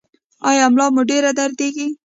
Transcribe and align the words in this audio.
ایا 0.49 0.65
ملا 0.73 0.87
مو 0.93 1.01
ډیره 1.09 1.31
دردیږي؟ 1.37 1.87